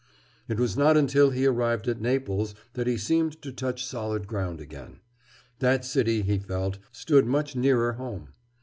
[0.47, 4.59] It was not until he arrived at Naples that he seemed to touch solid ground
[4.59, 4.97] again.
[5.59, 8.29] That city, he felt, stood much nearer home.